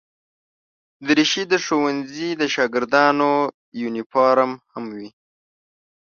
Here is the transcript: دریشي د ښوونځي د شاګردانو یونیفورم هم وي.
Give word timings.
دریشي 1.07 1.43
د 1.51 1.53
ښوونځي 1.65 2.29
د 2.41 2.43
شاګردانو 2.53 3.31
یونیفورم 3.81 4.51
هم 4.71 4.85
وي. 4.95 5.09